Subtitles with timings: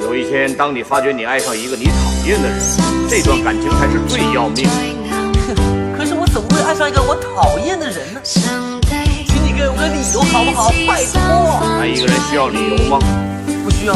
[0.00, 1.92] 有一天，当你发觉你爱上一个你讨
[2.26, 2.58] 厌的人，
[3.08, 4.70] 这段感情才是最要命的。
[5.96, 8.20] 可是我怎么会爱上一个我讨厌的人呢？
[8.22, 8.42] 请
[9.44, 10.70] 你给我个理由好不好？
[10.86, 11.80] 拜托。
[11.80, 12.98] 爱一个人需要理由吗？
[13.64, 13.94] 不需要。